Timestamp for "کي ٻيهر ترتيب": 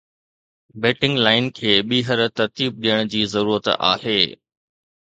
1.59-2.81